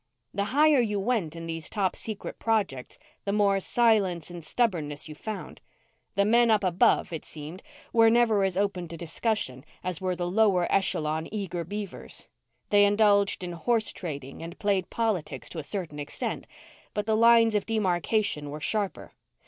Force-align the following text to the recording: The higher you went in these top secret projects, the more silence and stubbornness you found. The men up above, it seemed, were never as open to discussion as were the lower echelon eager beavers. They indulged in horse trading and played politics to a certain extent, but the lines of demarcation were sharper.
The 0.33 0.45
higher 0.45 0.79
you 0.79 0.99
went 0.99 1.35
in 1.35 1.45
these 1.45 1.69
top 1.69 1.95
secret 1.95 2.39
projects, 2.39 2.97
the 3.23 3.31
more 3.31 3.59
silence 3.59 4.31
and 4.31 4.43
stubbornness 4.43 5.07
you 5.07 5.13
found. 5.13 5.61
The 6.15 6.25
men 6.25 6.49
up 6.49 6.63
above, 6.63 7.13
it 7.13 7.23
seemed, 7.23 7.61
were 7.93 8.09
never 8.09 8.43
as 8.43 8.57
open 8.57 8.87
to 8.87 8.97
discussion 8.97 9.63
as 9.83 10.01
were 10.01 10.15
the 10.15 10.25
lower 10.27 10.65
echelon 10.71 11.27
eager 11.31 11.63
beavers. 11.63 12.27
They 12.71 12.85
indulged 12.85 13.43
in 13.43 13.51
horse 13.51 13.93
trading 13.93 14.41
and 14.41 14.57
played 14.57 14.89
politics 14.89 15.49
to 15.49 15.59
a 15.59 15.63
certain 15.63 15.99
extent, 15.99 16.47
but 16.95 17.05
the 17.05 17.15
lines 17.15 17.53
of 17.53 17.67
demarcation 17.67 18.49
were 18.49 18.59
sharper. 18.59 19.13